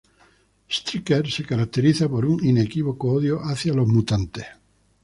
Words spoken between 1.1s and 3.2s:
se caracteriza por un inequívoco